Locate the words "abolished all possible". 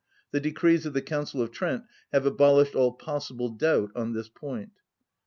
2.25-3.49